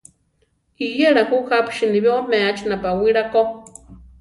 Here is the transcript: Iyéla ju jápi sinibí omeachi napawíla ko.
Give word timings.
Iyéla 0.85 1.23
ju 1.29 1.39
jápi 1.49 1.71
sinibí 1.77 2.09
omeachi 2.19 2.63
napawíla 2.67 3.23
ko. 3.33 3.41